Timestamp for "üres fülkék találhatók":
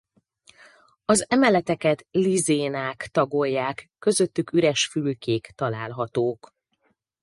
4.53-6.53